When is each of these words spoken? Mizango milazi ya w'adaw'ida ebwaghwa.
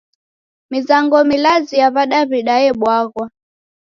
Mizango 0.71 1.17
milazi 1.29 1.73
ya 1.81 1.87
w'adaw'ida 1.95 2.55
ebwaghwa. 2.69 3.25